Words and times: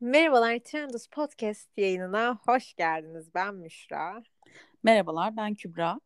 Merhabalar 0.00 0.58
Trendus 0.58 1.06
Podcast 1.06 1.78
yayınına 1.78 2.38
hoş 2.46 2.74
geldiniz. 2.74 3.34
Ben 3.34 3.54
Müşra. 3.54 4.22
Merhabalar 4.82 5.36
ben 5.36 5.54
Kübra. 5.54 6.00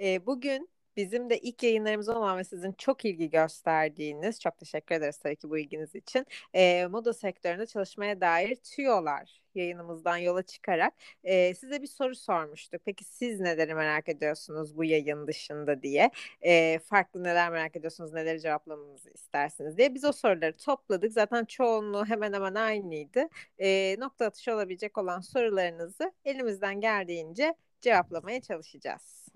Ee, 0.00 0.26
bugün 0.26 0.70
bizim 0.98 1.30
de 1.30 1.38
ilk 1.38 1.62
yayınlarımız 1.62 2.08
olan 2.08 2.38
ve 2.38 2.44
sizin 2.44 2.72
çok 2.72 3.04
ilgi 3.04 3.30
gösterdiğiniz, 3.30 4.40
çok 4.40 4.58
teşekkür 4.58 4.94
ederiz 4.94 5.18
tabii 5.18 5.36
ki 5.36 5.50
bu 5.50 5.58
ilginiz 5.58 5.94
için, 5.94 6.26
e, 6.54 6.86
moda 6.86 7.12
sektöründe 7.12 7.66
çalışmaya 7.66 8.20
dair 8.20 8.56
tüyolar 8.56 9.40
yayınımızdan 9.54 10.16
yola 10.16 10.42
çıkarak 10.42 10.94
e, 11.24 11.54
size 11.54 11.82
bir 11.82 11.86
soru 11.86 12.14
sormuştuk. 12.14 12.82
Peki 12.84 13.04
siz 13.04 13.40
neleri 13.40 13.74
merak 13.74 14.08
ediyorsunuz 14.08 14.76
bu 14.76 14.84
yayın 14.84 15.26
dışında 15.26 15.82
diye, 15.82 16.10
e, 16.42 16.78
farklı 16.78 17.24
neler 17.24 17.50
merak 17.50 17.76
ediyorsunuz, 17.76 18.12
neleri 18.12 18.40
cevaplamamızı 18.40 19.10
istersiniz 19.10 19.78
diye. 19.78 19.94
Biz 19.94 20.04
o 20.04 20.12
soruları 20.12 20.56
topladık. 20.56 21.12
Zaten 21.12 21.44
çoğunluğu 21.44 22.06
hemen 22.06 22.32
hemen 22.32 22.54
aynıydı. 22.54 23.28
E, 23.58 23.96
nokta 23.98 24.26
atışı 24.26 24.54
olabilecek 24.54 24.98
olan 24.98 25.20
sorularınızı 25.20 26.12
elimizden 26.24 26.80
geldiğince 26.80 27.54
cevaplamaya 27.80 28.40
çalışacağız. 28.40 29.28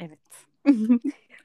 Evet. 0.00 0.53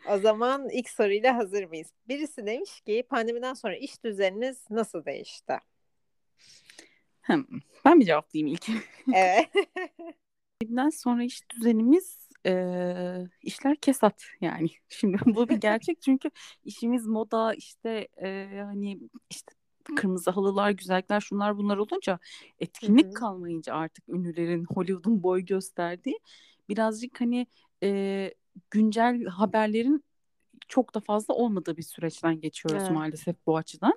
O 0.10 0.18
zaman 0.18 0.70
ilk 0.70 0.90
soruyla 0.90 1.38
hazır 1.38 1.64
mıyız? 1.64 1.88
Birisi 2.08 2.46
demiş 2.46 2.82
ki 2.82 3.04
pandemiden 3.10 3.54
sonra 3.54 3.76
iş 3.76 4.04
düzeniniz 4.04 4.66
nasıl 4.70 5.06
değişti? 5.06 5.54
Hmm, 7.22 7.46
ben 7.86 7.98
mi 7.98 8.06
cevaplayayım 8.06 8.54
ilk? 8.54 8.70
Evet. 9.14 9.50
Pandemiden 10.62 10.90
sonra 10.90 11.24
iş 11.24 11.50
düzenimiz 11.50 12.30
e, 12.46 12.54
işler 13.44 13.76
kesat 13.76 14.26
yani. 14.42 14.70
Şimdi 14.90 15.18
bu 15.26 15.50
bir 15.50 15.58
gerçek 15.58 16.02
çünkü 16.02 16.30
işimiz 16.64 17.08
moda 17.08 17.54
işte 17.54 18.08
e, 18.22 18.62
hani 18.66 19.00
işte 19.30 19.54
kırmızı 19.96 20.32
halılar, 20.32 20.72
güzellikler 20.72 21.22
şunlar 21.22 21.58
bunlar 21.58 21.78
olunca 21.78 22.20
etkinlik 22.60 23.06
Hı-hı. 23.06 23.14
kalmayınca 23.14 23.74
artık 23.74 24.10
ünlülerin 24.10 24.66
Hollywood'un 24.66 25.24
boy 25.24 25.46
gösterdiği 25.46 26.20
birazcık 26.70 27.22
hani 27.22 27.48
e, 27.84 28.34
güncel 28.72 29.26
haberlerin 29.26 30.04
çok 30.68 30.96
da 30.96 31.00
fazla 31.00 31.34
olmadığı 31.34 31.78
bir 31.78 31.84
süreçten 31.84 32.42
geçiyoruz 32.42 32.84
evet. 32.84 32.92
maalesef 32.92 33.36
bu 33.48 33.58
açıdan. 33.58 33.94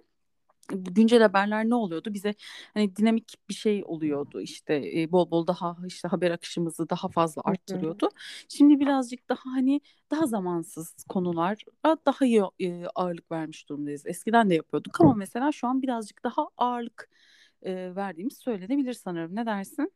Bu 0.71 0.95
güncel 0.95 1.23
haberler 1.23 1.65
ne 1.65 1.75
oluyordu? 1.75 2.15
Bize 2.15 2.35
hani 2.75 2.97
dinamik 2.97 3.35
bir 3.49 3.55
şey 3.55 3.83
oluyordu 3.87 4.41
işte 4.41 5.01
e, 5.01 5.13
bol 5.13 5.31
bol 5.31 5.47
daha 5.47 5.77
işte 5.87 6.09
haber 6.09 6.31
akışımızı 6.31 6.91
daha 6.91 7.09
fazla 7.09 7.43
arttırıyordu. 7.45 8.09
Şimdi 8.49 8.81
birazcık 8.81 9.29
daha 9.29 9.45
hani 9.45 9.81
daha 10.11 10.27
zamansız 10.27 11.05
konular 11.09 11.65
daha 11.85 12.25
iyi 12.25 12.43
e, 12.61 12.87
ağırlık 12.95 13.33
vermiş 13.33 13.69
durumdayız. 13.69 14.07
Eskiden 14.07 14.51
de 14.51 14.55
yapıyorduk 14.55 15.01
ama 15.01 15.15
mesela 15.15 15.53
şu 15.53 15.67
an 15.67 15.83
birazcık 15.83 16.25
daha 16.25 16.49
ağırlık 16.57 17.09
e, 17.63 17.97
verdiğimiz 17.97 18.39
söylenebilir 18.39 18.93
sanırım. 18.93 19.37
Ne 19.37 19.47
dersin? 19.47 19.93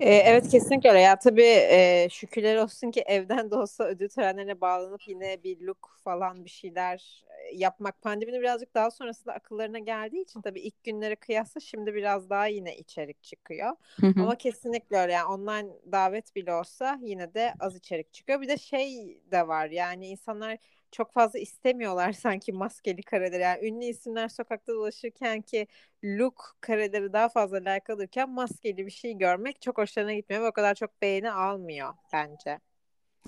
E, 0.00 0.14
evet 0.14 0.48
kesinlikle 0.48 0.88
öyle. 0.88 1.00
Ya 1.00 1.18
tabii 1.18 1.42
e, 1.70 2.08
şükürler 2.10 2.56
olsun 2.56 2.90
ki 2.90 3.00
evden 3.06 3.50
de 3.50 3.56
olsa 3.56 3.84
ödül 3.84 4.08
törenlerine 4.08 4.60
bağlanıp 4.60 5.08
yine 5.08 5.42
bir 5.42 5.60
look 5.60 5.90
falan 6.04 6.44
bir 6.44 6.50
şeyler 6.50 7.24
yapmak 7.54 8.02
pandeminin 8.02 8.40
birazcık 8.40 8.74
daha 8.74 8.90
sonrasında 8.90 9.32
akıllarına 9.32 9.78
geldiği 9.78 10.22
için 10.22 10.42
tabii 10.42 10.60
ilk 10.60 10.84
günlere 10.84 11.16
kıyasla 11.16 11.60
şimdi 11.60 11.94
biraz 11.94 12.30
daha 12.30 12.46
yine 12.46 12.76
içerik 12.76 13.22
çıkıyor. 13.22 13.76
Hı 14.00 14.06
hı. 14.06 14.22
Ama 14.22 14.34
kesinlikle 14.34 14.96
öyle 14.96 15.12
yani 15.12 15.26
online 15.26 15.72
davet 15.92 16.36
bile 16.36 16.54
olsa 16.54 16.98
yine 17.02 17.34
de 17.34 17.54
az 17.60 17.76
içerik 17.76 18.12
çıkıyor. 18.12 18.40
Bir 18.40 18.48
de 18.48 18.58
şey 18.58 19.20
de 19.30 19.48
var 19.48 19.70
yani 19.70 20.08
insanlar 20.08 20.58
çok 20.92 21.12
fazla 21.12 21.38
istemiyorlar 21.38 22.12
sanki 22.26 22.52
maskeli 22.52 23.02
kareleri. 23.02 23.42
Yani 23.42 23.66
ünlü 23.68 23.84
isimler 23.84 24.28
sokakta 24.28 24.72
dolaşırken 24.72 25.42
ki 25.42 25.66
look 26.04 26.56
kareleri 26.60 27.12
daha 27.12 27.28
fazla 27.28 27.56
like 27.56 27.92
alırken 27.92 28.30
maskeli 28.30 28.86
bir 28.86 28.90
şey 28.90 29.18
görmek 29.18 29.62
çok 29.62 29.78
hoşlarına 29.78 30.14
gitmiyor 30.14 30.42
ve 30.42 30.48
o 30.48 30.52
kadar 30.52 30.74
çok 30.74 31.02
beğeni 31.02 31.30
almıyor 31.30 31.94
bence. 32.12 32.58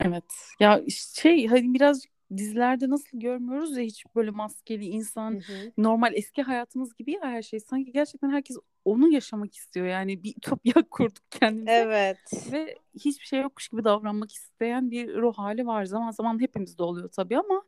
Evet. 0.01 0.25
Ya 0.61 0.81
şey 1.15 1.47
hani 1.47 1.75
biraz 1.75 2.05
dizilerde 2.37 2.91
nasıl 2.91 3.21
görmüyoruz 3.21 3.77
ya 3.77 3.85
hiç 3.85 4.05
böyle 4.17 4.31
maskeli 4.31 4.85
insan 4.85 5.33
hı 5.33 5.37
hı. 5.37 5.73
normal 5.79 6.15
eski 6.15 6.43
hayatımız 6.43 6.95
gibi 6.95 7.13
ya 7.13 7.21
her 7.23 7.43
şey 7.43 7.61
sanki 7.61 7.93
gerçekten 7.93 8.31
herkes 8.31 8.57
onu 8.85 9.13
yaşamak 9.13 9.55
istiyor 9.55 9.87
yani 9.87 10.23
bir 10.23 10.37
ütopya 10.37 10.75
kurduk 10.91 11.31
kendimize 11.31 11.73
evet 11.73 12.53
ve 12.53 12.77
hiçbir 12.95 13.27
şey 13.27 13.41
yokmuş 13.41 13.69
gibi 13.69 13.85
davranmak 13.85 14.33
isteyen 14.33 14.91
bir 14.91 15.15
ruh 15.15 15.39
hali 15.39 15.67
var 15.67 15.85
zaman 15.85 16.11
zaman 16.11 16.41
hepimizde 16.41 16.83
oluyor 16.83 17.09
tabii 17.09 17.39
ama 17.39 17.63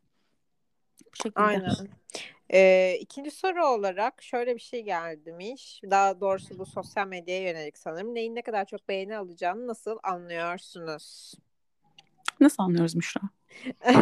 bu 1.13 1.17
şekilde. 1.17 1.41
Aynen. 1.41 1.75
Ee, 2.53 2.99
ikinci 3.01 3.31
soru 3.31 3.67
olarak 3.67 4.23
şöyle 4.23 4.55
bir 4.55 4.61
şey 4.61 4.83
gelmiş. 4.83 5.81
Daha 5.91 6.21
doğrusu 6.21 6.59
bu 6.59 6.67
sosyal 6.67 7.07
medyaya 7.07 7.43
yönelik 7.43 7.79
sanırım. 7.79 8.15
Neyin 8.15 8.35
ne 8.35 8.43
kadar 8.43 8.65
çok 8.65 8.89
beğeni 8.89 9.17
alacağını 9.17 9.67
nasıl 9.67 9.99
anlıyorsunuz? 10.03 11.35
Nasıl 12.41 12.63
anlıyoruz 12.63 12.95
Müşra? 12.95 13.21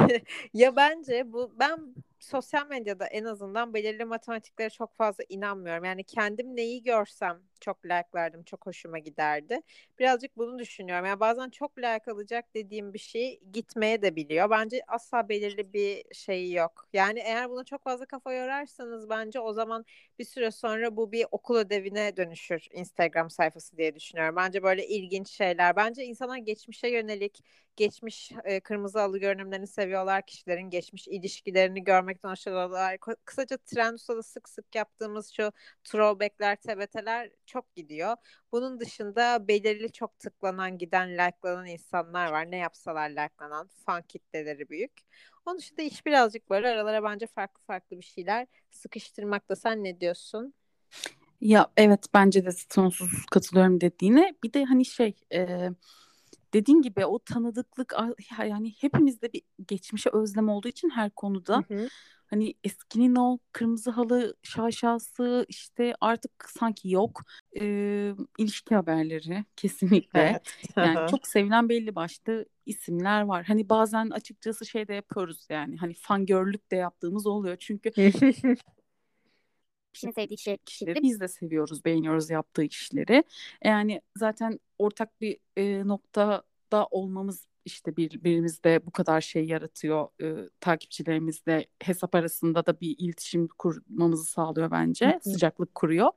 ya 0.55 0.77
bence 0.77 1.33
bu 1.33 1.53
ben 1.59 1.95
sosyal 2.23 2.67
medyada 2.69 3.07
en 3.07 3.25
azından 3.25 3.75
belirli 3.75 4.05
matematiklere 4.05 4.71
çok 4.71 4.97
fazla 4.97 5.25
inanmıyorum. 5.29 5.85
Yani 5.85 6.05
kendim 6.05 6.57
neyi 6.57 6.83
görsem 6.83 7.43
çok 7.63 7.85
like'lardım, 7.85 8.43
çok 8.43 8.67
hoşuma 8.67 8.99
giderdi. 8.99 9.61
Birazcık 9.99 10.37
bunu 10.37 10.59
düşünüyorum. 10.59 11.07
Yani 11.07 11.21
bazen 11.21 11.51
çok 11.51 11.79
like 11.79 12.11
alacak 12.13 12.55
dediğim 12.55 12.95
bir 12.95 12.99
şey 12.99 13.41
gitmeye 13.53 14.03
de 14.03 14.17
biliyor. 14.17 14.51
Bence 14.51 14.83
asla 14.89 15.29
belirli 15.29 15.73
bir 15.73 16.05
şeyi 16.15 16.55
yok. 16.55 16.89
Yani 16.93 17.19
eğer 17.21 17.51
buna 17.51 17.65
çok 17.65 17.83
fazla 17.85 18.07
kafa 18.07 18.33
yorarsanız 18.33 19.09
bence 19.11 19.41
o 19.41 19.53
zaman 19.53 19.85
bir 20.19 20.25
süre 20.25 20.51
sonra 20.51 20.97
bu 20.97 21.13
bir 21.13 21.27
okul 21.31 21.57
ödevine 21.57 22.17
dönüşür 22.17 22.69
Instagram 22.73 23.31
sayfası 23.31 23.77
diye 23.77 23.95
düşünüyorum. 23.95 24.37
Bence 24.37 24.63
böyle 24.63 24.87
ilginç 24.87 25.29
şeyler. 25.31 25.77
Bence 25.77 26.05
insanlar 26.05 26.37
geçmişe 26.37 26.89
yönelik, 26.89 27.45
geçmiş 27.77 28.33
e, 28.45 28.61
kırmızı 28.61 29.01
alı 29.01 29.19
görünümlerini 29.19 29.67
seviyorlar. 29.67 30.27
Kişilerin 30.27 30.71
geçmiş 30.71 31.09
ilişkilerini 31.09 31.85
görmekten 31.85 32.29
hoşlanıyorlar. 32.31 32.99
Kısaca 33.25 33.57
Trendus'ta 33.57 34.23
sık 34.23 34.49
sık 34.49 34.75
yaptığımız 34.75 35.31
şu 35.31 35.53
throwbackler, 35.85 36.57
TBT'ler 36.57 37.31
çok 37.53 37.75
gidiyor. 37.75 38.17
Bunun 38.53 38.81
dışında 38.81 39.49
belirli 39.49 39.93
çok 39.93 40.19
tıklanan, 40.19 40.79
giden, 40.79 41.13
likelanan 41.13 41.67
insanlar 41.67 42.33
var. 42.33 42.51
Ne 42.51 42.57
yapsalar 42.57 43.11
likelanan. 43.11 43.69
Fan 43.87 44.03
kitleleri 44.03 44.69
büyük. 44.69 44.93
Onun 45.47 45.59
dışında 45.59 45.83
iş 45.83 46.07
birazcık 46.07 46.51
böyle 46.51 46.69
aralara 46.69 47.03
bence 47.05 47.27
farklı 47.27 47.63
farklı 47.67 47.99
bir 47.99 48.05
şeyler 48.05 48.47
sıkıştırmakta. 48.71 49.57
Sen 49.57 49.85
ne 49.85 50.01
diyorsun? 50.01 50.55
Ya 51.41 51.67
evet 51.77 52.07
bence 52.15 52.45
de 52.45 52.51
sonsuz 52.53 53.27
katılıyorum 53.31 53.81
dediğine. 53.81 54.35
Bir 54.45 54.53
de 54.53 54.65
hani 54.65 54.85
şey 54.85 55.15
e, 55.33 55.71
dediğin 56.55 56.83
gibi 56.83 57.07
o 57.07 57.19
tanıdıklık 57.19 57.95
yani 58.39 58.75
hepimizde 58.81 59.33
bir 59.33 59.43
geçmişe 59.69 60.11
özlem 60.13 60.49
olduğu 60.49 60.69
için 60.69 60.91
her 60.91 61.11
konuda 61.11 61.65
hı 61.69 61.75
hı. 61.75 61.89
Hani 62.33 62.55
eskinin 62.65 63.17
o 63.17 63.39
kırmızı 63.53 63.91
halı 63.91 64.35
şaşası 64.43 65.47
işte 65.49 65.95
artık 66.01 66.51
sanki 66.51 66.91
yok. 66.91 67.23
E, 67.61 67.65
ilişki 68.39 68.75
haberleri 68.75 69.45
kesinlikle. 69.57 70.21
Evet. 70.21 70.59
yani 70.77 71.11
çok 71.11 71.27
sevilen 71.27 71.69
belli 71.69 71.95
başlı 71.95 72.47
isimler 72.67 73.23
var. 73.23 73.45
Hani 73.45 73.69
bazen 73.69 74.11
açıkçası 74.11 74.67
şey 74.67 74.89
de 74.89 74.95
yapıyoruz 74.95 75.47
yani 75.51 75.77
hani 75.77 75.95
fangörlük 75.95 76.71
de 76.71 76.77
yaptığımız 76.77 77.27
oluyor. 77.27 77.57
Çünkü 77.57 77.91
kişinin 79.93 80.13
sevdiği 80.13 80.37
kişi, 80.37 80.59
kişileri 80.65 81.03
biz 81.03 81.21
de 81.21 81.29
seviyoruz, 81.29 81.85
beğeniyoruz 81.85 82.31
yaptığı 82.31 82.65
işleri. 82.65 83.25
Yani 83.65 84.01
zaten 84.17 84.61
ortak 84.79 85.21
bir 85.21 85.39
e, 85.57 85.89
noktada 85.89 86.87
olmamız 86.91 87.47
işte 87.65 87.97
birbirimizde 87.97 88.87
bu 88.87 88.91
kadar 88.91 89.21
şey 89.21 89.45
yaratıyor. 89.45 90.09
E, 90.23 90.49
takipçilerimizle 90.61 91.67
hesap 91.83 92.15
arasında 92.15 92.67
da 92.67 92.81
bir 92.81 92.97
iletişim 92.99 93.49
kurmamızı 93.59 94.25
sağlıyor 94.25 94.71
bence. 94.71 95.07
Hı-hı. 95.07 95.33
Sıcaklık 95.33 95.75
kuruyor. 95.75 96.11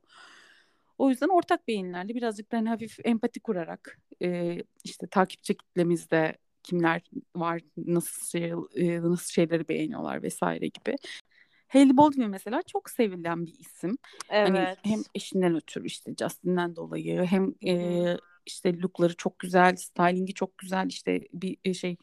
O 0.98 1.10
yüzden 1.10 1.28
ortak 1.28 1.68
beğenilerle 1.68 2.16
birazcık 2.16 2.52
da 2.52 2.58
hani 2.58 2.70
hafif 2.70 3.00
empati 3.04 3.40
kurarak 3.40 4.00
e, 4.22 4.58
işte 4.84 5.08
takipçi 5.08 5.58
kitlemizde 5.58 6.38
kimler 6.64 7.02
var, 7.36 7.62
nasıl 7.78 8.26
şey, 8.26 8.54
e, 8.76 9.02
nasıl 9.02 9.32
şeyleri 9.32 9.68
beğeniyorlar 9.68 10.24
vesaire 10.24 10.68
gibi. 10.68 10.96
Hailey 11.68 11.98
Baldwin 11.98 12.30
mesela 12.30 12.62
çok 12.62 12.90
sevilen 12.90 13.46
bir 13.46 13.54
isim. 13.60 13.98
Hani 14.28 14.58
evet. 14.58 14.78
Hani 14.84 14.94
hem 14.94 15.00
eşinden 15.16 15.56
ötürü 15.56 15.86
işte 15.86 16.16
Justin'den 16.20 16.76
dolayı 16.76 17.24
hem 17.24 17.56
e, 17.68 18.18
işte 18.46 18.80
lookları 18.82 19.16
çok 19.16 19.40
güzel, 19.40 19.76
stylingi 19.76 20.34
çok 20.34 20.58
güzel, 20.58 20.88
işte 20.88 21.22
bir 21.34 21.58
e, 21.66 21.74
şey 21.74 21.98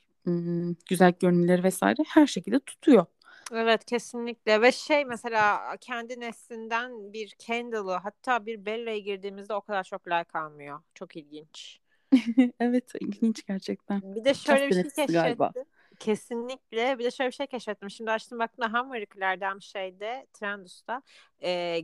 güzel 0.88 1.12
görünümleri 1.20 1.64
vesaire 1.64 2.02
her 2.08 2.26
şekilde 2.26 2.60
tutuyor. 2.60 3.06
Evet 3.52 3.84
kesinlikle 3.84 4.62
ve 4.62 4.72
şey 4.72 5.04
mesela 5.04 5.76
kendi 5.80 6.20
neslinden 6.20 7.12
bir 7.12 7.34
Kendall'ı 7.38 7.92
hatta 7.92 8.46
bir 8.46 8.66
Bella'ya 8.66 8.98
girdiğimizde 8.98 9.54
o 9.54 9.60
kadar 9.60 9.84
çok 9.84 10.06
like 10.08 10.38
almıyor. 10.38 10.80
Çok 10.94 11.16
ilginç. 11.16 11.80
evet 12.60 12.92
ilginç 13.00 13.46
gerçekten. 13.46 14.14
Bir 14.14 14.24
de 14.24 14.34
şöyle 14.34 14.68
bir 14.68 14.74
şey 14.74 14.82
keşfettim. 14.82 15.14
Galiba. 15.14 15.52
Kesinlikle. 15.98 16.98
Bir 16.98 17.04
de 17.04 17.10
şöyle 17.10 17.30
bir 17.30 17.34
şey 17.34 17.46
keşfettim. 17.46 17.90
Şimdi 17.90 18.10
açtım 18.10 18.38
baktım 18.38 18.72
Hammeric'lerden 18.72 19.58
şeyde 19.58 20.26
Trendus'ta 20.32 21.02
e, 21.42 21.80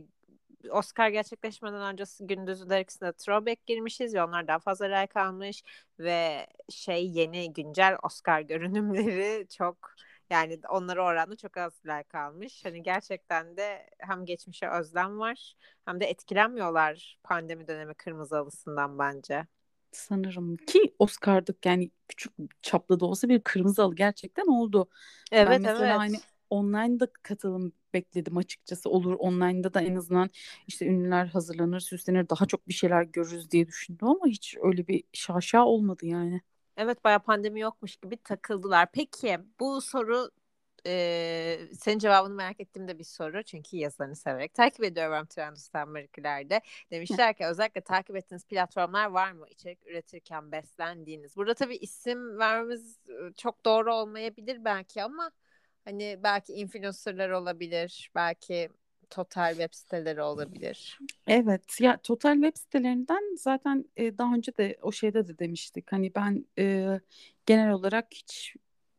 Oscar 0.69 1.09
gerçekleşmeden 1.09 1.81
öncesi 1.81 2.27
gündüzler 2.27 2.81
ikisinde 2.81 3.13
throwback 3.13 3.65
girmişiz 3.65 4.15
ve 4.15 4.23
onlar 4.23 4.47
daha 4.47 4.59
fazla 4.59 4.85
like 4.85 5.19
almış 5.19 5.63
ve 5.99 6.47
şey 6.69 7.07
yeni 7.11 7.53
güncel 7.53 7.97
Oscar 8.03 8.41
görünümleri 8.41 9.47
çok 9.57 9.95
yani 10.29 10.59
onlara 10.69 11.05
oranla 11.05 11.35
çok 11.35 11.57
az 11.57 11.73
like 11.85 12.17
almış. 12.17 12.65
Hani 12.65 12.83
gerçekten 12.83 13.57
de 13.57 13.89
hem 13.99 14.25
geçmişe 14.25 14.69
özlem 14.69 15.19
var 15.19 15.55
hem 15.85 15.99
de 15.99 16.05
etkilenmiyorlar 16.05 17.19
pandemi 17.23 17.67
dönemi 17.67 17.93
kırmızı 17.93 18.35
halısından 18.35 18.99
bence. 18.99 19.47
Sanırım 19.91 20.57
ki 20.57 20.95
Oscar'dık 20.99 21.65
yani 21.65 21.91
küçük 22.07 22.33
çaplı 22.61 22.99
da 22.99 23.05
olsa 23.05 23.29
bir 23.29 23.41
kırmızı 23.41 23.81
halı 23.81 23.95
gerçekten 23.95 24.45
oldu. 24.45 24.89
Evet 25.31 25.49
ben 25.49 25.61
mesela 25.61 25.85
evet. 25.85 25.97
hani 25.97 26.19
online'da 26.49 27.07
katılım 27.23 27.73
bekledim 27.93 28.37
açıkçası. 28.37 28.89
Olur 28.89 29.15
online'da 29.19 29.73
da 29.73 29.81
en 29.81 29.95
azından 29.95 30.29
işte 30.67 30.85
ünlüler 30.85 31.25
hazırlanır, 31.25 31.79
süslenir, 31.79 32.29
daha 32.29 32.45
çok 32.45 32.67
bir 32.67 32.73
şeyler 32.73 33.03
görürüz 33.03 33.51
diye 33.51 33.67
düşündüm 33.67 34.07
ama 34.07 34.27
hiç 34.27 34.57
öyle 34.61 34.87
bir 34.87 35.03
şaşa 35.13 35.65
olmadı 35.65 36.05
yani. 36.05 36.41
Evet 36.77 37.03
bayağı 37.03 37.19
pandemi 37.19 37.59
yokmuş 37.59 37.95
gibi 37.95 38.17
takıldılar. 38.17 38.91
Peki 38.91 39.37
bu 39.59 39.81
soru 39.81 40.31
e, 40.85 41.59
senin 41.79 41.99
cevabını 41.99 42.33
merak 42.33 42.59
ettiğim 42.59 42.87
de 42.87 42.99
bir 42.99 43.03
soru. 43.03 43.43
Çünkü 43.43 43.77
yazılarını 43.77 44.15
severek 44.15 44.53
takip 44.53 44.83
ediyorum 44.83 45.25
Trendus'tan 45.25 45.81
Amerikalarda. 45.81 46.61
Demişler 46.91 47.33
ki 47.33 47.45
özellikle 47.45 47.81
takip 47.81 48.15
ettiğiniz 48.15 48.45
platformlar 48.45 49.05
var 49.05 49.31
mı? 49.31 49.45
İçerik 49.49 49.87
üretirken 49.87 50.51
beslendiğiniz. 50.51 51.35
Burada 51.35 51.53
tabii 51.53 51.75
isim 51.75 52.39
vermemiz 52.39 52.99
çok 53.37 53.65
doğru 53.65 53.93
olmayabilir 53.93 54.65
belki 54.65 55.03
ama 55.03 55.31
hani 55.85 56.19
belki 56.23 56.53
influencerlar 56.53 57.29
olabilir. 57.29 58.11
Belki 58.15 58.69
Total 59.09 59.49
web 59.49 59.69
siteleri 59.71 60.21
olabilir. 60.21 60.99
Evet 61.27 61.81
ya 61.81 61.97
Total 61.97 62.33
web 62.33 62.57
sitelerinden 62.57 63.35
zaten 63.37 63.85
e, 63.97 64.17
daha 64.17 64.33
önce 64.33 64.57
de 64.57 64.77
o 64.81 64.91
şeyde 64.91 65.27
de 65.27 65.39
demiştik. 65.39 65.91
Hani 65.91 66.15
ben 66.15 66.45
e, 66.59 66.99
genel 67.45 67.71
olarak 67.71 68.07
hiç 68.11 68.55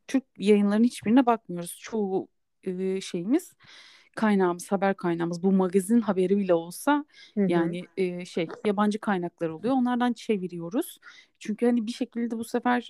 Türk 0.09 0.25
yayınlarının 0.37 0.85
hiçbirine 0.85 1.27
bakmıyoruz. 1.27 1.79
Çoğu 1.81 2.29
e, 2.65 3.01
şeyimiz 3.01 3.53
kaynağımız, 4.17 4.73
haber 4.73 4.97
kaynağımız 4.97 5.43
bu 5.43 5.53
magazin 5.53 6.01
haberi 6.01 6.39
bile 6.39 6.55
olsa 6.55 7.05
Hı 7.35 7.41
hı. 7.41 7.47
yani 7.49 7.85
e, 7.97 8.25
şey 8.25 8.49
yabancı 8.67 8.99
kaynaklar 8.99 9.49
oluyor. 9.49 9.75
Onlardan 9.75 10.13
çeviriyoruz. 10.13 10.99
Çünkü 11.39 11.67
hani 11.67 11.87
bir 11.87 11.93
şekilde 11.93 12.39
bu 12.39 12.45
sefer 12.45 12.89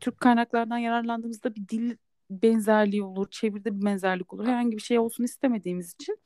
Türk 0.00 0.20
kaynaklardan 0.20 0.78
yararlandığımızda 0.78 1.54
bir 1.54 1.68
dil 1.68 1.96
benzerliği 2.30 3.02
olur, 3.02 3.30
çeviride 3.30 3.80
bir 3.80 3.86
benzerlik 3.86 4.32
olur. 4.32 4.46
Herhangi 4.46 4.76
bir 4.76 4.82
şey 4.82 4.98
olsun 4.98 5.24
istemediğimiz 5.24 5.94
için 5.94 6.18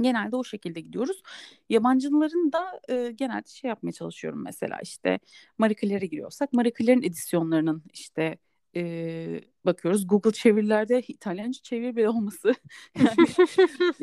genelde 0.00 0.36
o 0.36 0.44
şekilde 0.44 0.80
gidiyoruz. 0.80 1.22
Yabancıların 1.68 2.52
da 2.52 2.80
e, 2.88 3.12
genelde 3.12 3.48
şey 3.48 3.68
yapmaya 3.68 3.92
çalışıyorum 3.92 4.42
mesela 4.44 4.78
işte 4.82 5.18
Marie 5.58 5.76
Claire'e 5.80 6.06
giriyorsak 6.06 6.52
Marie 6.52 6.72
Claire'in 6.78 7.02
edisyonlarının 7.02 7.82
işte 7.92 8.38
e, 8.76 9.40
bakıyoruz. 9.64 10.06
Google 10.06 10.32
çevirilerde 10.32 11.02
İtalyanca 11.08 11.60
çeviri 11.62 11.96
bile 11.96 12.08
olması 12.08 12.54
yani 12.98 13.28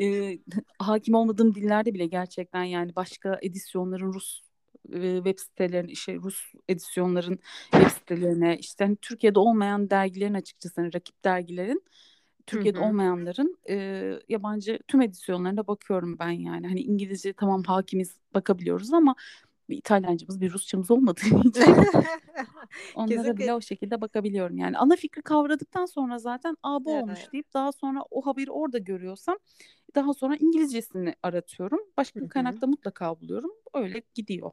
e, 0.00 0.38
hakim 0.78 1.14
olmadığım 1.14 1.54
dillerde 1.54 1.94
bile 1.94 2.06
gerçekten 2.06 2.64
yani 2.64 2.96
başka 2.96 3.38
edisyonların 3.42 4.12
Rus 4.12 4.43
e, 4.92 5.16
web 5.16 5.38
sitelerin 5.38 5.88
işte 5.88 6.14
Rus 6.16 6.52
edisyonların 6.68 7.38
web 7.72 7.90
sitelerine 7.90 8.58
işte 8.58 8.84
hani 8.84 8.96
Türkiye'de 8.96 9.38
olmayan 9.38 9.90
dergilerin 9.90 10.34
açıkçası 10.34 10.80
hani 10.80 10.94
rakip 10.94 11.24
dergilerin 11.24 11.82
Türkiye'de 12.46 12.78
Hı 12.78 12.82
hı. 12.82 12.86
olmayanların 12.88 13.58
e, 13.68 14.12
yabancı 14.28 14.78
tüm 14.88 15.02
edisyonlarına 15.02 15.66
bakıyorum 15.66 16.18
ben 16.18 16.30
yani. 16.30 16.66
Hani 16.66 16.80
İngilizce 16.80 17.32
tamam 17.32 17.62
hakimiz 17.62 18.16
bakabiliyoruz 18.34 18.92
ama 18.92 19.14
bir 19.68 19.76
İtalyancamız 19.76 20.40
bir 20.40 20.52
Rusçamız 20.52 20.90
olmadığı 20.90 21.20
için 21.48 21.64
onlara 22.94 23.08
Kesinlikle. 23.08 23.38
bile 23.38 23.54
o 23.54 23.60
şekilde 23.60 24.00
bakabiliyorum. 24.00 24.58
Yani 24.58 24.78
ana 24.78 24.96
fikri 24.96 25.22
kavradıktan 25.22 25.86
sonra 25.86 26.18
zaten 26.18 26.56
aa 26.62 26.84
bu 26.84 26.98
olmuş 27.00 27.20
Evet. 27.20 27.32
deyip 27.32 27.54
daha 27.54 27.72
sonra 27.72 28.02
o 28.10 28.26
haberi 28.26 28.50
orada 28.50 28.78
görüyorsam 28.78 29.38
daha 29.94 30.14
sonra 30.14 30.36
İngilizcesini 30.36 31.14
aratıyorum. 31.22 31.80
Başka 31.96 32.20
bir 32.20 32.28
kaynakta 32.28 32.66
mutlaka 32.66 33.20
buluyorum. 33.20 33.50
Öyle 33.74 34.02
gidiyor. 34.14 34.50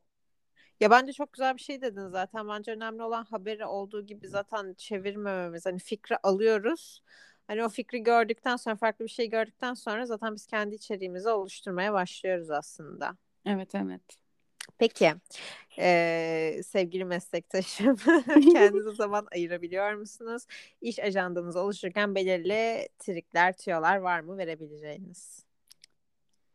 Ya 0.81 0.91
bence 0.91 1.13
çok 1.13 1.33
güzel 1.33 1.55
bir 1.55 1.61
şey 1.61 1.81
dedin 1.81 2.07
zaten. 2.07 2.49
Bence 2.49 2.71
önemli 2.71 3.03
olan 3.03 3.23
haberi 3.25 3.65
olduğu 3.65 4.05
gibi 4.05 4.27
zaten 4.27 4.73
çevirmememiz. 4.73 5.65
Hani 5.65 5.79
fikri 5.79 6.17
alıyoruz. 6.23 7.03
Hani 7.47 7.65
o 7.65 7.69
fikri 7.69 8.03
gördükten 8.03 8.55
sonra 8.55 8.75
farklı 8.75 9.05
bir 9.05 9.09
şey 9.09 9.29
gördükten 9.29 9.73
sonra 9.73 10.05
zaten 10.05 10.35
biz 10.35 10.47
kendi 10.47 10.75
içeriğimizi 10.75 11.29
oluşturmaya 11.29 11.93
başlıyoruz 11.93 12.49
aslında. 12.51 13.17
Evet 13.45 13.75
evet. 13.75 14.01
Peki 14.77 15.13
eee, 15.77 16.61
sevgili 16.65 17.05
meslektaşım 17.05 17.95
kendinize 18.53 18.91
zaman 18.95 19.27
ayırabiliyor 19.31 19.93
musunuz? 19.93 20.45
İş 20.81 20.99
ajandanızı 20.99 21.59
oluştururken 21.59 22.15
belirli 22.15 22.89
trikler, 22.99 23.57
tüyolar 23.57 23.97
var 23.97 24.19
mı 24.19 24.37
verebileceğiniz? 24.37 25.50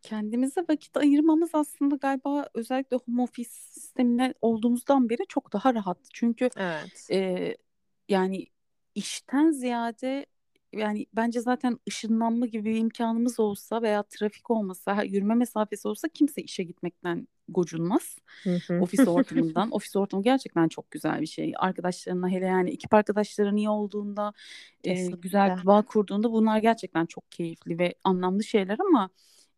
Kendimize 0.06 0.64
vakit 0.68 0.96
ayırmamız 0.96 1.50
aslında 1.52 1.96
galiba 1.96 2.48
özellikle 2.54 2.96
home 2.96 3.22
office 3.22 3.50
sistemine 3.50 4.34
olduğumuzdan 4.40 5.08
beri 5.08 5.26
çok 5.28 5.52
daha 5.52 5.74
rahat. 5.74 5.98
Çünkü 6.12 6.50
Evet. 6.56 7.08
e, 7.10 7.56
yani 8.08 8.46
işten 8.94 9.50
ziyade 9.50 10.26
yani 10.72 11.06
bence 11.16 11.40
zaten 11.40 11.78
ışınlanma 11.88 12.46
gibi 12.46 12.64
bir 12.64 12.76
imkanımız 12.76 13.40
olsa 13.40 13.82
veya 13.82 14.02
trafik 14.02 14.50
olmasa, 14.50 15.02
yürüme 15.02 15.34
mesafesi 15.34 15.88
olsa 15.88 16.08
kimse 16.08 16.42
işe 16.42 16.62
gitmekten 16.62 17.28
gocunmaz. 17.48 18.16
Hı 18.42 18.58
hı. 18.66 18.80
Ofis 18.80 19.00
ortamından. 19.08 19.70
Ofis 19.70 19.96
ortamı 19.96 20.22
gerçekten 20.22 20.68
çok 20.68 20.90
güzel 20.90 21.20
bir 21.20 21.26
şey. 21.26 21.52
Arkadaşlarına 21.56 22.28
hele 22.28 22.46
yani 22.46 22.70
ekip 22.70 22.94
arkadaşların 22.94 23.56
iyi 23.56 23.68
olduğunda, 23.68 24.32
e, 24.84 25.06
güzel 25.06 25.56
bir 25.56 25.66
bağ 25.66 25.82
kurduğunda 25.82 26.32
bunlar 26.32 26.58
gerçekten 26.58 27.06
çok 27.06 27.32
keyifli 27.32 27.78
ve 27.78 27.94
anlamlı 28.04 28.44
şeyler 28.44 28.78
ama 28.80 29.10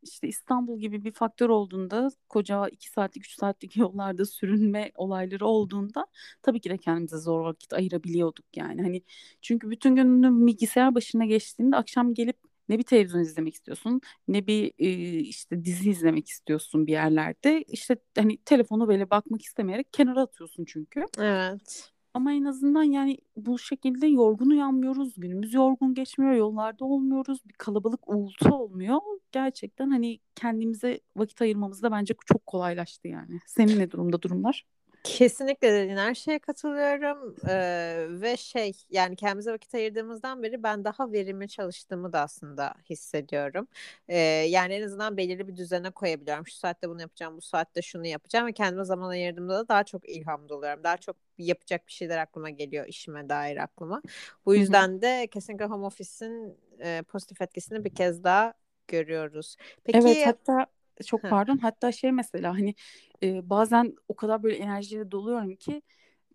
işte 0.09 0.29
İstanbul 0.29 0.81
gibi 0.81 1.05
bir 1.05 1.13
faktör 1.13 1.49
olduğunda 1.49 2.11
koca 2.29 2.69
iki 2.69 2.91
saatlik 2.91 3.25
üç 3.25 3.39
saatlik 3.39 3.77
yollarda 3.77 4.25
sürünme 4.25 4.93
olayları 4.95 5.47
olduğunda 5.47 6.07
tabii 6.43 6.61
ki 6.61 6.71
de 6.71 6.79
kendimize 6.79 7.17
zor 7.17 7.41
vakit 7.41 7.73
ayırabiliyorduk 7.73 8.57
yani. 8.57 8.83
Hani 8.83 9.03
çünkü 9.43 9.71
bütün 9.71 9.95
gününü 9.97 10.47
bilgisayar 10.47 10.95
başına 10.95 11.25
geçtiğinde 11.25 11.77
akşam 11.77 12.15
gelip 12.15 12.37
ne 12.69 12.79
bir 12.79 12.83
televizyon 12.83 13.21
izlemek 13.21 13.55
istiyorsun 13.55 14.01
ne 14.29 14.47
bir 14.47 14.73
e, 14.79 15.19
işte 15.19 15.65
dizi 15.65 15.91
izlemek 15.91 16.29
istiyorsun 16.29 16.87
bir 16.87 16.93
yerlerde. 16.93 17.63
İşte 17.63 17.97
hani 18.19 18.39
telefonu 18.45 18.89
böyle 18.89 19.11
bakmak 19.11 19.43
istemeyerek 19.43 19.93
kenara 19.93 20.23
atıyorsun 20.23 20.65
çünkü. 20.65 21.05
Evet. 21.19 21.93
Ama 22.19 22.33
en 22.33 22.45
azından 22.45 22.83
yani 22.83 23.19
bu 23.37 23.59
şekilde 23.59 24.07
yorgun 24.07 24.51
uyanmıyoruz. 24.51 25.15
Günümüz 25.17 25.55
yorgun 25.55 25.95
geçmiyor. 25.95 26.33
Yollarda 26.33 26.85
olmuyoruz. 26.85 27.41
Bir 27.49 27.53
kalabalık 27.53 28.09
uğultu 28.09 28.55
olmuyor. 28.55 28.99
Gerçekten 29.33 29.91
hani 29.91 30.19
kendimize 30.35 31.01
vakit 31.17 31.43
ayırmamız 31.43 31.83
da 31.83 31.93
bence 31.93 32.15
çok 32.27 32.47
kolaylaştı 32.47 33.09
yani. 33.09 33.39
Senin 33.47 33.79
ne 33.79 33.91
durumda 33.91 34.23
durumlar? 34.23 34.67
Kesinlikle 35.05 35.73
dediğin 35.73 35.97
her 35.97 36.15
şeye 36.15 36.39
katılıyorum 36.39 37.37
Ee, 37.49 38.07
ve 38.09 38.37
şey 38.37 38.73
yani 38.91 39.17
kendimize 39.17 39.53
vakit 39.53 39.75
ayırdığımızdan 39.75 40.43
beri 40.43 40.63
ben 40.63 40.85
daha 40.85 41.13
verimli 41.13 41.49
çalıştığımı 41.49 42.13
da 42.13 42.21
aslında 42.21 42.75
hissediyorum. 42.91 43.69
Ee, 44.09 44.19
yani 44.49 44.75
en 44.75 44.83
azından 44.83 45.17
belirli 45.17 45.49
bir 45.49 45.57
düzene 45.57 45.91
koyabiliyorum. 45.91 46.47
Şu 46.47 46.55
saatte 46.57 46.89
bunu 46.89 47.01
yapacağım, 47.01 47.37
bu 47.37 47.41
saatte 47.41 47.83
şunu 47.83 48.07
yapacağım 48.07 48.47
ve 48.47 48.53
kendime 48.53 48.85
zaman 48.85 49.09
ayırdığımda 49.09 49.55
da 49.59 49.69
daha 49.69 49.85
çok 49.85 50.09
ilham 50.09 50.49
doluyorum. 50.49 50.85
Daha 50.85 50.97
çok 50.97 51.17
yapacak 51.39 51.87
bir 51.87 51.93
şeyler 51.93 52.19
aklıma 52.19 52.51
geliyor 52.51 52.87
işime 52.87 53.29
dair 53.29 53.57
aklıma. 53.57 54.03
Bu 54.47 54.55
yüzden 54.55 55.03
de 55.03 55.27
kesinlikle 55.33 55.65
home 55.65 55.87
office'in 55.87 56.59
e, 56.81 57.03
pozitif 57.03 57.43
etkisini 57.43 57.85
bir 57.85 57.91
kez 57.91 58.25
daha 58.25 58.55
görüyoruz. 58.89 59.57
Peki 59.85 59.99
Evet 59.99 60.27
hatta 60.27 60.67
çok 61.07 61.29
pardon 61.29 61.59
hatta 61.59 61.93
şey 61.93 62.13
mesela 62.13 62.55
hani 62.55 62.75
e, 63.23 63.51
bazen 63.51 63.97
o 64.09 64.17
kadar 64.17 64.43
böyle 64.43 64.57
enerjiyle 64.57 65.11
doluyorum 65.11 65.57
ki 65.57 65.83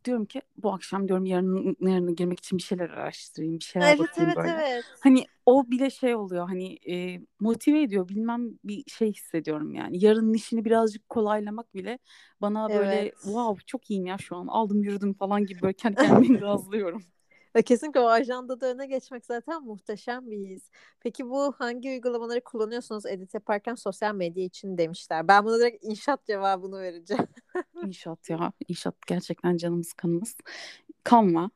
diyorum 0.06 0.26
ki 0.26 0.42
bu 0.58 0.74
akşam 0.74 1.08
diyorum 1.08 1.26
yarın 1.26 1.78
yarına 1.82 2.12
girmek 2.12 2.40
için 2.40 2.58
bir 2.58 2.64
şeyler 2.64 2.90
araştırayım 2.90 3.60
bir 3.60 3.64
şeyler 3.64 3.88
evet 3.88 4.00
bakayım 4.00 4.32
evet 4.32 4.38
böyle. 4.46 4.62
evet. 4.62 4.86
Hani 5.00 5.26
o 5.46 5.72
bile 5.72 5.90
şey 5.90 6.16
oluyor 6.16 6.48
hani 6.48 6.80
e, 6.90 7.22
motive 7.40 7.82
ediyor 7.84 8.10
bilmem 8.10 8.60
bir 8.64 8.84
şey 8.92 9.14
hissediyorum 9.14 9.74
yani. 9.74 10.06
Yarının 10.06 10.34
işini 10.34 10.66
birazcık 10.66 11.10
kolaylamak 11.10 11.76
bile 11.76 12.00
bana 12.42 12.74
böyle 12.74 12.96
Evet. 12.96 13.14
wow 13.22 13.64
çok 13.66 13.90
iyiyim 13.92 14.06
ya 14.06 14.18
şu 14.18 14.36
an 14.36 14.48
aldım 14.48 14.84
yürüdüm 14.84 15.14
falan 15.14 15.46
gibi 15.46 15.62
böyle 15.62 15.74
kendi 15.74 15.98
kendime 15.98 16.28
gazlıyorum. 16.40 17.04
Ve 17.56 17.62
kesinlikle 17.62 18.00
o 18.00 18.06
ajandada 18.08 18.72
öne 18.72 18.86
geçmek 18.88 19.26
zaten 19.26 19.64
muhteşem 19.64 20.32
bir 20.32 20.50
his. 20.50 20.70
Peki 21.00 21.30
bu 21.30 21.52
hangi 21.58 21.90
uygulamaları 21.90 22.44
kullanıyorsunuz 22.44 23.06
edit 23.06 23.34
yaparken 23.34 23.76
sosyal 23.76 24.16
medya 24.16 24.44
için 24.44 24.78
demişler. 24.78 25.28
Ben 25.28 25.46
buna 25.46 25.60
direkt 25.60 25.84
inşaat 25.86 26.26
cevabını 26.26 26.82
vereceğim. 26.82 27.28
İnşaat 27.86 28.30
ya 28.30 28.52
inşaat 28.68 28.96
gerçekten 29.08 29.58
canımız 29.58 29.94
kanımız. 29.94 30.36
Canva 31.10 31.50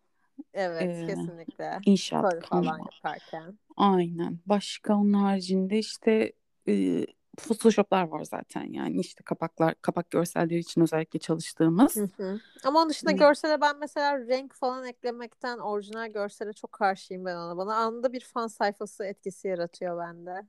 Evet 0.54 1.04
e, 1.04 1.08
kesinlikle. 1.08 1.80
inşaat 1.86 2.26
Story 2.34 2.46
falan 2.46 2.64
Canva. 2.64 2.78
yaparken. 2.96 3.60
Aynen. 3.78 4.40
Başka 4.46 4.96
onun 4.96 5.14
haricinde 5.14 5.78
işte 5.78 6.34
e, 6.68 7.06
Photoshop'lar 7.40 8.08
var 8.08 8.24
zaten 8.24 8.74
yani 8.74 9.00
işte 9.00 9.24
kapaklar 9.24 9.76
kapak 9.82 10.12
görselleri 10.12 10.60
için 10.60 10.82
özellikle 10.82 11.20
çalıştığımız. 11.20 11.96
Hı 11.96 12.10
hı. 12.18 12.40
Ama 12.64 12.80
onun 12.80 12.90
dışında 12.90 13.12
Hani- 13.12 13.20
görsele 13.20 13.62
ben 13.62 13.80
mesela 13.80 14.20
renk 14.20 14.54
falan 14.56 14.86
eklemekten 14.86 15.58
orijinal 15.58 16.08
görsele 16.08 16.54
çok 16.54 16.72
karşıyım 16.72 17.26
ben 17.26 17.36
ona. 17.36 17.58
Bana 17.58 17.76
anında 17.76 18.14
bir 18.14 18.22
fan 18.22 18.48
sayfası 18.48 19.06
etkisi 19.06 19.48
yaratıyor 19.48 20.00
bende. 20.00 20.48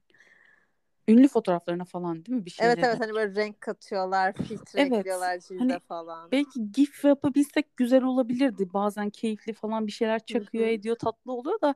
Ünlü 1.08 1.28
fotoğraflarına 1.28 1.84
falan 1.84 2.24
değil 2.26 2.38
mi 2.38 2.44
bir 2.44 2.50
şeylere? 2.50 2.80
Evet 2.80 2.84
evet 2.84 3.00
hani 3.00 3.14
böyle 3.14 3.34
renk 3.34 3.60
katıyorlar, 3.60 4.32
filtre 4.32 4.80
Evet, 4.80 4.92
ekliyorlar 4.98 5.38
cilde 5.38 5.62
hani 5.62 5.80
falan. 5.88 6.30
Belki 6.32 6.72
GIF 6.72 7.04
yapabilsek 7.04 7.76
güzel 7.76 8.02
olabilirdi. 8.02 8.72
Bazen 8.72 9.10
keyifli 9.10 9.52
falan 9.52 9.86
bir 9.86 9.92
şeyler 9.92 10.26
çakıyor 10.26 10.66
ediyor 10.66 10.96
tatlı 10.96 11.32
oluyor 11.32 11.60
da 11.60 11.74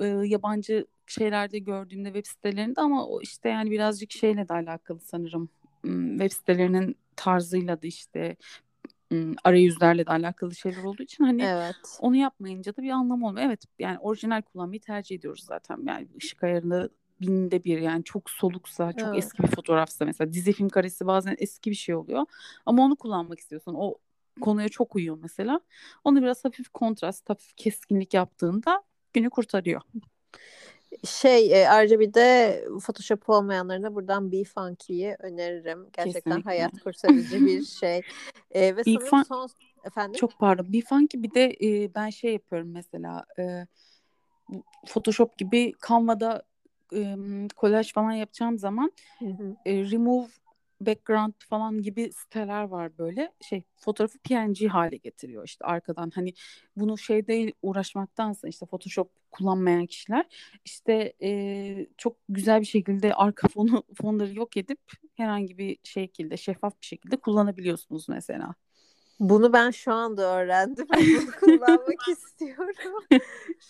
e, 0.00 0.06
yabancı 0.06 0.86
şeylerde 1.06 1.58
gördüğümde 1.58 2.08
web 2.08 2.26
sitelerinde 2.26 2.80
ama 2.80 3.06
o 3.06 3.20
işte 3.22 3.48
yani 3.48 3.70
birazcık 3.70 4.12
şeyle 4.12 4.48
de 4.48 4.52
alakalı 4.54 5.00
sanırım. 5.00 5.48
Hmm, 5.82 6.10
Web 6.18 6.32
sitelerinin 6.32 6.96
tarzıyla 7.16 7.82
da 7.82 7.86
işte 7.86 8.36
hmm, 9.10 9.34
arayüzlerle 9.44 10.06
de 10.06 10.10
alakalı 10.10 10.54
şeyler 10.54 10.82
olduğu 10.82 11.02
için 11.02 11.24
hani 11.24 11.42
Evet. 11.44 11.76
onu 11.98 12.16
yapmayınca 12.16 12.76
da 12.76 12.82
bir 12.82 12.90
anlamı 12.90 13.26
olmuyor. 13.28 13.46
Evet 13.46 13.64
yani 13.78 13.98
orijinal 13.98 14.42
kullanmayı 14.42 14.80
tercih 14.80 15.16
ediyoruz 15.16 15.44
zaten. 15.44 15.78
Yani 15.86 16.08
ışık 16.16 16.42
ayarında 16.44 16.88
binde 17.22 17.64
bir 17.64 17.78
yani 17.78 18.04
çok 18.04 18.30
soluksa, 18.30 18.92
çok 18.92 19.08
Evet. 19.08 19.24
eski 19.24 19.42
bir 19.42 19.48
fotoğrafsa 19.48 20.04
mesela 20.04 20.32
dizi 20.32 20.52
film 20.52 20.68
karesi 20.68 21.06
bazen 21.06 21.36
eski 21.38 21.70
bir 21.70 21.76
şey 21.76 21.94
oluyor. 21.94 22.26
Ama 22.66 22.82
onu 22.82 22.96
kullanmak 22.96 23.40
istiyorsun. 23.40 23.74
O 23.78 23.94
konuya 24.40 24.68
çok 24.68 24.96
uyuyor 24.96 25.18
mesela. 25.22 25.60
Onu 26.04 26.22
biraz 26.22 26.44
hafif 26.44 26.68
kontrast, 26.68 27.30
hafif 27.30 27.56
keskinlik 27.56 28.14
yaptığında 28.14 28.82
günü 29.12 29.30
kurtarıyor. 29.30 29.80
Şey 31.04 31.62
e, 31.62 31.68
ayrıca 31.68 32.00
bir 32.00 32.14
de 32.14 32.64
Photoshop 32.82 33.28
olmayanlarına 33.28 33.94
buradan 33.94 34.32
Be 34.32 34.44
Funky'yi 34.44 35.16
öneririm. 35.18 35.86
Gerçekten 35.92 36.22
Kesinlikle. 36.22 36.50
hayat 36.50 36.72
kurtarıcı 36.84 37.46
bir 37.46 37.64
şey. 37.64 38.00
E, 38.50 38.76
ve 38.76 38.84
sanırım 38.84 39.08
Fun- 39.08 39.24
son 39.24 39.48
efendim. 39.84 40.12
Çok 40.18 40.38
pardon. 40.38 40.72
Bir 40.72 40.84
funky 40.84 41.22
bir 41.22 41.34
de 41.34 41.56
e, 41.62 41.94
ben 41.94 42.10
şey 42.10 42.32
yapıyorum 42.32 42.70
mesela 42.72 43.24
e, 43.38 43.66
Photoshop 44.86 45.38
gibi 45.38 45.72
Canva'da 45.88 46.42
e, 46.94 47.16
kolaj 47.56 47.92
falan 47.92 48.12
yapacağım 48.12 48.58
zaman 48.58 48.92
Hı 49.18 49.24
hı. 49.26 49.56
e, 49.66 49.90
remove 49.90 50.28
background 50.86 51.32
falan 51.48 51.82
gibi 51.82 52.12
siteler 52.12 52.62
var 52.62 52.98
böyle 52.98 53.32
şey 53.40 53.62
fotoğrafı 53.76 54.18
PNG 54.18 54.68
hale 54.68 54.96
getiriyor 54.96 55.44
işte 55.44 55.64
arkadan 55.64 56.10
hani 56.14 56.32
bunu 56.76 56.98
şeyde 56.98 57.52
uğraşmaktansa 57.62 58.48
işte 58.48 58.66
Photoshop 58.66 59.10
kullanmayan 59.30 59.86
kişiler 59.86 60.26
işte 60.64 61.12
e, 61.22 61.86
çok 61.98 62.16
güzel 62.28 62.60
bir 62.60 62.66
şekilde 62.66 63.14
arka 63.14 63.48
fonu 63.48 63.82
fonları 64.02 64.34
yok 64.34 64.56
edip 64.56 64.80
herhangi 65.14 65.58
bir 65.58 65.78
şekilde 65.82 66.36
şeffaf 66.36 66.80
bir 66.80 66.86
şekilde 66.86 67.16
kullanabiliyorsunuz 67.16 68.08
mesela. 68.08 68.54
Bunu 69.22 69.52
ben 69.52 69.70
şu 69.70 69.92
anda 69.92 70.22
öğrendim 70.22 70.86
ve 70.96 70.98
bunu 70.98 71.30
kullanmak 71.40 72.08
istiyorum. 72.08 73.04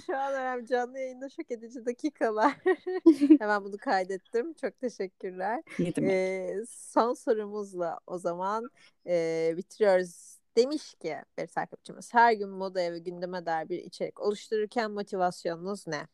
Şu 0.06 0.16
an 0.16 0.32
öğrendim. 0.32 0.66
Canlı 0.66 0.98
yayında 0.98 1.28
şok 1.28 1.50
edici 1.50 1.86
dakikalar. 1.86 2.52
Hemen 3.38 3.64
bunu 3.64 3.76
kaydettim. 3.78 4.54
Çok 4.54 4.80
teşekkürler. 4.80 5.62
Ee, 5.98 6.56
son 6.68 7.14
sorumuzla 7.14 7.98
o 8.06 8.18
zaman 8.18 8.70
e, 9.06 9.54
bitiriyoruz. 9.56 10.38
Demiş 10.56 10.94
ki 10.94 11.16
bir 11.38 11.46
takipçimiz 11.46 12.14
her 12.14 12.32
gün 12.32 12.48
modaya 12.48 12.92
ve 12.92 12.98
gündeme 12.98 13.46
dair 13.46 13.68
bir 13.68 13.78
içerik 13.78 14.20
oluştururken 14.20 14.90
motivasyonunuz 14.90 15.86
ne? 15.86 16.08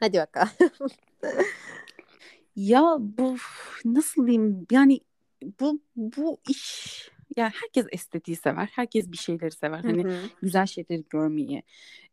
Hadi 0.00 0.18
bakalım. 0.18 0.50
Ya 2.56 2.96
bu 3.00 3.36
nasıl 3.84 4.26
diyeyim 4.26 4.66
yani 4.70 5.00
bu 5.60 5.80
bu 5.96 6.38
iş 6.48 7.10
yani 7.38 7.52
herkes 7.54 7.86
estetiği 7.92 8.36
sever. 8.36 8.68
Herkes 8.72 9.12
bir 9.12 9.16
şeyleri 9.16 9.50
sever. 9.50 9.78
Hani 9.78 10.04
Hı 10.04 10.08
hı. 10.08 10.22
güzel 10.42 10.66
şeyleri 10.66 11.04
görmeyi, 11.10 11.62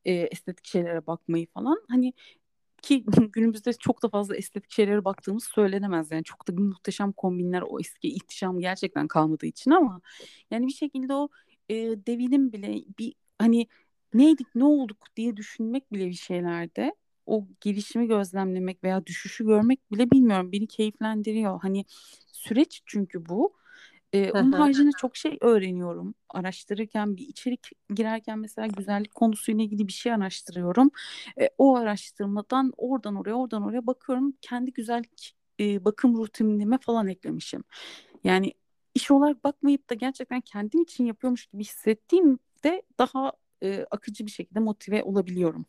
e, 0.06 0.14
estetik 0.14 0.66
şeylere 0.66 1.08
bakmayı 1.08 1.48
falan. 1.48 1.82
Hani 1.90 2.14
ki 2.82 3.06
günümüzde 3.34 3.74
çok 3.74 4.04
da 4.04 4.10
fazla 4.10 4.36
estetik 4.36 4.72
şeylere 4.72 5.06
baktığımız 5.06 5.44
söylenemez. 5.44 6.12
Yani 6.12 6.24
çok 6.24 6.48
da 6.48 6.54
muhteşem 6.54 7.12
kombinler 7.12 7.62
o 7.62 7.80
eski 7.80 8.08
ihtişam 8.08 8.60
gerçekten 8.60 9.08
kalmadığı 9.08 9.46
için 9.46 9.72
ama 9.72 10.02
yani 10.52 10.68
bir 10.68 10.74
şekilde 10.74 11.14
o 11.14 11.30
e, 11.70 11.76
devinim 11.78 12.54
bile 12.54 12.84
bir 13.00 13.14
hani 13.40 13.68
neydik 14.14 14.48
ne 14.56 14.64
olduk 14.64 14.98
diye 15.16 15.38
düşünmek 15.38 15.94
bile 15.94 16.08
bir 16.08 16.14
şeylerde 16.14 16.96
o 17.26 17.48
gelişimi 17.62 18.08
gözlemlemek 18.08 18.84
veya 18.84 19.06
düşüşü 19.06 19.46
görmek 19.46 19.92
bile 19.92 20.12
bilmiyorum 20.12 20.52
beni 20.52 20.68
keyiflendiriyor. 20.68 21.62
Hani 21.62 21.86
süreç 22.28 22.82
çünkü 22.86 23.26
bu. 23.26 23.54
Ee, 24.14 24.32
onun 24.32 24.52
haricinde 24.52 24.92
çok 24.92 25.18
şey 25.18 25.38
öğreniyorum. 25.42 26.16
Araştırırken 26.30 27.18
bir 27.18 27.28
içerik 27.28 27.70
girerken 27.96 28.40
mesela 28.40 28.68
güzellik 28.68 29.16
konusuyla 29.16 29.64
ilgili 29.64 29.88
bir 29.88 29.94
şey 29.94 30.14
araştırıyorum. 30.14 30.92
E, 31.42 31.50
o 31.58 31.76
araştırmadan 31.76 32.74
oradan 32.78 33.16
oraya 33.16 33.34
oradan 33.34 33.64
oraya 33.64 33.88
bakıyorum. 33.88 34.34
Kendi 34.42 34.74
güzellik 34.74 35.36
e, 35.60 35.86
bakım 35.86 36.18
rutinime 36.18 36.78
falan 36.82 37.08
eklemişim. 37.08 37.64
Yani 38.24 38.54
iş 38.96 39.12
olarak 39.12 39.44
bakmayıp 39.44 39.90
da 39.90 39.94
gerçekten 39.94 40.42
kendim 40.42 40.82
için 40.82 41.06
yapıyormuş 41.06 41.46
gibi 41.46 41.64
hissettiğimde 41.64 42.82
daha 43.00 43.32
e, 43.64 43.86
akıcı 43.92 44.26
bir 44.26 44.32
şekilde 44.32 44.60
motive 44.60 45.04
olabiliyorum. 45.04 45.66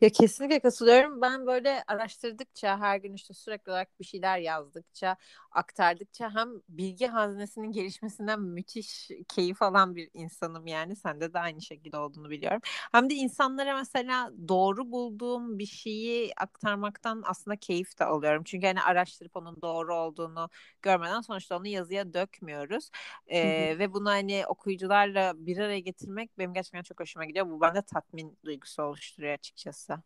Ya 0.00 0.08
kesinlikle 0.10 0.60
katılıyorum. 0.60 1.20
Ben 1.22 1.46
böyle 1.46 1.82
araştırdıkça 1.86 2.78
her 2.80 2.96
gün 2.96 3.14
işte 3.14 3.34
sürekli 3.34 3.70
olarak 3.72 4.00
bir 4.00 4.04
şeyler 4.04 4.38
yazdıkça, 4.38 5.16
aktardıkça 5.50 6.34
hem 6.34 6.48
bilgi 6.68 7.06
hazinesinin 7.06 7.72
gelişmesinden 7.72 8.40
müthiş 8.40 9.10
keyif 9.28 9.62
alan 9.62 9.96
bir 9.96 10.10
insanım 10.14 10.66
yani. 10.66 10.96
Sende 10.96 11.32
de 11.34 11.38
aynı 11.38 11.62
şekilde 11.62 11.96
olduğunu 11.98 12.30
biliyorum. 12.30 12.60
Hem 12.92 13.10
de 13.10 13.14
insanlara 13.14 13.76
mesela 13.76 14.32
doğru 14.48 14.90
bulduğum 14.92 15.58
bir 15.58 15.66
şeyi 15.66 16.32
aktarmaktan 16.36 17.22
aslında 17.26 17.56
keyif 17.56 17.98
de 17.98 18.04
alıyorum. 18.04 18.42
Çünkü 18.44 18.66
hani 18.66 18.82
araştırıp 18.82 19.36
onun 19.36 19.62
doğru 19.62 19.94
olduğunu 19.94 20.48
görmeden 20.82 21.20
sonuçta 21.20 21.56
onu 21.58 21.66
yazıya 21.66 22.12
dökmüyoruz. 22.14 22.90
Ee, 23.26 23.76
ve 23.78 23.92
bunu 23.92 24.08
hani 24.10 24.44
okuyucularla 24.46 25.32
bir 25.46 25.58
araya 25.58 25.80
getirmek 25.80 26.38
benim 26.38 26.52
gerçekten 26.54 26.82
çok 26.82 27.00
hoşuma 27.00 27.24
gidiyor. 27.24 27.46
Bu 27.50 27.60
bende 27.60 27.82
tatmin 27.82 28.38
duygusu 28.44 28.82
oluşturuyor 28.82 29.32
açıkçası. 29.34 29.55
часа. 29.56 30.02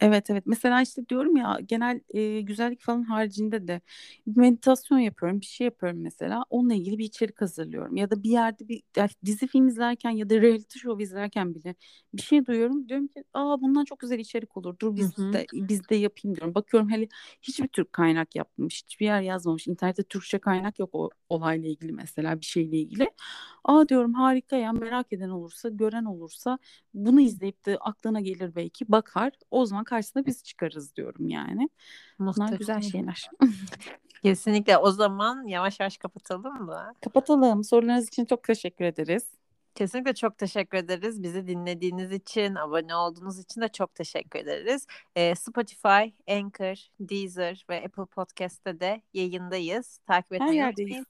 Evet 0.00 0.30
evet. 0.30 0.42
Mesela 0.46 0.82
işte 0.82 1.08
diyorum 1.08 1.36
ya 1.36 1.58
genel 1.66 2.00
e, 2.14 2.40
güzellik 2.40 2.80
falan 2.82 3.02
haricinde 3.02 3.68
de 3.68 3.80
bir 4.26 4.40
meditasyon 4.40 4.98
yapıyorum 4.98 5.40
bir 5.40 5.46
şey 5.46 5.64
yapıyorum 5.64 6.00
mesela. 6.02 6.44
Onunla 6.50 6.74
ilgili 6.74 6.98
bir 6.98 7.04
içerik 7.04 7.40
hazırlıyorum 7.40 7.96
ya 7.96 8.10
da 8.10 8.22
bir 8.22 8.30
yerde 8.30 8.68
bir 8.68 8.82
ya 8.96 9.08
dizi 9.24 9.46
film 9.46 9.68
izlerken 9.68 10.10
ya 10.10 10.30
da 10.30 10.40
reality 10.40 10.78
show 10.78 11.02
izlerken 11.02 11.54
bile 11.54 11.74
bir 12.14 12.22
şey 12.22 12.46
duyuyorum. 12.46 12.88
Diyorum 12.88 13.08
ki 13.08 13.24
aa 13.34 13.60
bundan 13.60 13.84
çok 13.84 13.98
güzel 14.00 14.18
içerik 14.18 14.56
olur. 14.56 14.76
Dur 14.80 14.96
biz 14.96 15.16
Hı 15.16 15.22
hı. 15.22 15.32
de 15.32 15.46
biz 15.52 15.88
de 15.88 15.94
yapayım. 15.94 16.36
diyorum. 16.36 16.54
Bakıyorum 16.54 16.90
hele 16.90 17.08
hiçbir 17.42 17.68
Türk 17.68 17.92
kaynak 17.92 18.36
yapmamış 18.36 18.82
hiçbir 18.84 19.06
yer 19.06 19.20
yazmamış. 19.22 19.66
İnternette 19.66 20.02
Türkçe 20.02 20.38
kaynak 20.38 20.78
yok 20.78 20.90
o 20.92 21.10
olayla 21.28 21.68
ilgili 21.68 21.92
mesela 21.92 22.40
bir 22.40 22.46
şeyle 22.46 22.76
ilgili. 22.78 23.10
Aa 23.64 23.88
diyorum 23.88 24.14
harika 24.14 24.56
ya 24.56 24.72
merak 24.72 25.12
eden 25.12 25.28
olursa 25.28 25.68
gören 25.68 26.04
olursa 26.04 26.58
bunu 26.94 27.20
izleyip 27.20 27.66
de 27.66 27.76
aklına 27.78 28.20
gelir 28.20 28.54
belki. 28.54 28.88
Bakar. 28.92 29.32
O 29.50 29.66
zaman 29.66 29.84
karşısına 29.90 30.26
biz 30.26 30.44
çıkarız 30.44 30.96
diyorum 30.96 31.28
yani. 31.28 31.68
Bunlar 32.18 32.48
güzel 32.58 32.74
Muhteşem. 32.74 32.82
şeyler. 32.82 33.28
Kesinlikle. 34.22 34.78
O 34.78 34.90
zaman 34.90 35.46
yavaş 35.46 35.80
yavaş 35.80 35.96
kapatalım 35.98 36.62
mı? 36.64 36.92
Kapatalım. 37.00 37.64
Sorularınız 37.64 38.08
için 38.08 38.24
çok 38.24 38.44
teşekkür 38.44 38.84
ederiz. 38.84 39.30
Kesinlikle 39.74 40.14
çok 40.14 40.38
teşekkür 40.38 40.78
ederiz. 40.78 41.22
Bizi 41.22 41.46
dinlediğiniz 41.46 42.12
için, 42.12 42.54
abone 42.54 42.94
olduğunuz 42.94 43.38
için 43.38 43.60
de 43.60 43.68
çok 43.68 43.94
teşekkür 43.94 44.38
ederiz. 44.38 44.86
Ee, 45.16 45.34
Spotify, 45.34 46.12
Anchor, 46.28 46.86
Deezer 47.00 47.64
ve 47.70 47.84
Apple 47.84 48.04
Podcast'te 48.04 48.80
de 48.80 49.02
yayındayız. 49.14 49.98
Takip 50.06 50.30
Her 50.30 50.36
etmeyi 50.36 50.56
yerdeyiz. 50.56 50.96
unutmayın. 50.96 51.06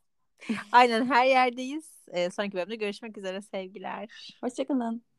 Aynen 0.72 1.06
her 1.06 1.24
yerdeyiz. 1.26 2.04
Ee, 2.08 2.30
sonraki 2.30 2.52
bölümde 2.56 2.76
görüşmek 2.76 3.18
üzere 3.18 3.42
sevgiler. 3.42 4.36
Hoşçakalın. 4.44 5.09